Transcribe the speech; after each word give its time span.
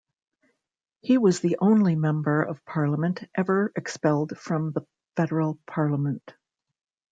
He 1.01 1.19
was 1.19 1.41
the 1.41 1.57
only 1.61 1.95
Member 1.95 2.41
of 2.41 2.65
Parliament 2.65 3.23
ever 3.35 3.71
expelled 3.75 4.35
from 4.35 4.71
the 4.71 4.81
Federal 5.15 5.59
Parliament. 5.67 6.33